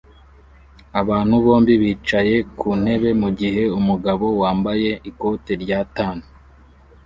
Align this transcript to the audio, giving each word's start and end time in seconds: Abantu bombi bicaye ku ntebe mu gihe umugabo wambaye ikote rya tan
Abantu 1.01 1.33
bombi 1.45 1.73
bicaye 1.81 2.35
ku 2.59 2.69
ntebe 2.81 3.09
mu 3.21 3.29
gihe 3.39 3.63
umugabo 3.79 4.25
wambaye 4.41 4.91
ikote 5.09 5.53
rya 5.63 5.79
tan 5.95 6.17